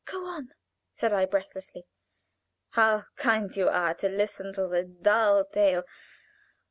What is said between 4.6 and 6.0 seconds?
the dull tale!